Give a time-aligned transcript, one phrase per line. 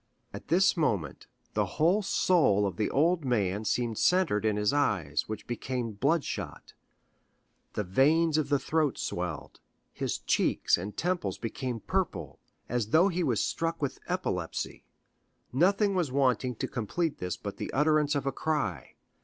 [0.33, 5.29] At this moment the whole soul of the old man seemed centred in his eyes
[5.29, 6.73] which became bloodshot;
[7.73, 9.59] the veins of the throat swelled;
[9.93, 14.85] his cheeks and temples became purple, as though he was struck with epilepsy;
[15.53, 18.95] nothing was wanting to complete this but the utterance of a cry.